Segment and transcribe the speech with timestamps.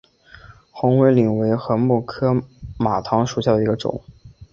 [0.71, 2.43] 红尾翎为禾本科
[2.79, 4.01] 马唐属下的一个种。